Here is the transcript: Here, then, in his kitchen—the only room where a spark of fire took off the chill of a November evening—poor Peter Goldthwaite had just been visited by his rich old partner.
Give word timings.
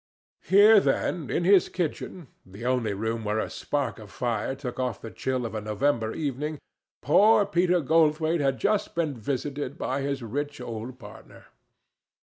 Here, 0.41 0.79
then, 0.79 1.29
in 1.29 1.43
his 1.43 1.69
kitchen—the 1.69 2.65
only 2.65 2.95
room 2.95 3.23
where 3.23 3.37
a 3.37 3.51
spark 3.51 3.99
of 3.99 4.09
fire 4.09 4.55
took 4.55 4.79
off 4.79 4.99
the 4.99 5.11
chill 5.11 5.45
of 5.45 5.53
a 5.53 5.61
November 5.61 6.11
evening—poor 6.15 7.45
Peter 7.45 7.81
Goldthwaite 7.81 8.41
had 8.41 8.57
just 8.57 8.95
been 8.95 9.13
visited 9.13 9.77
by 9.77 10.01
his 10.01 10.23
rich 10.23 10.59
old 10.59 10.97
partner. 10.97 11.45